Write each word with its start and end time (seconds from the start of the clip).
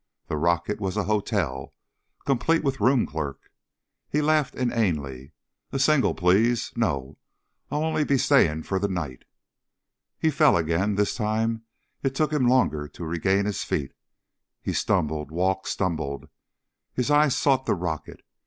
The 0.29 0.35
rocket 0.35 0.79
was 0.79 0.97
a 0.97 1.03
hotel, 1.03 1.75
complete 2.25 2.63
with 2.63 2.79
room 2.79 3.05
clerk. 3.05 3.51
He 4.09 4.19
laughed 4.19 4.55
inanely. 4.55 5.33
A 5.71 5.77
Single, 5.77 6.15
please. 6.15 6.73
No, 6.75 7.19
I'll 7.69 7.83
only 7.83 8.03
be 8.03 8.17
staying 8.17 8.63
for 8.63 8.79
the 8.79 8.87
night. 8.87 9.25
He 10.17 10.31
fell 10.31 10.57
again. 10.57 10.95
This 10.95 11.13
time 11.13 11.65
it 12.01 12.15
took 12.15 12.33
him 12.33 12.47
longer 12.47 12.87
to 12.87 13.05
regain 13.05 13.45
his 13.45 13.63
feet. 13.63 13.91
He 14.63 14.73
stumbled... 14.73 15.29
walked... 15.29 15.67
stumbled. 15.67 16.29
His 16.95 17.11
eyes 17.11 17.37
sought 17.37 17.67
the 17.67 17.75
rocket. 17.75 18.21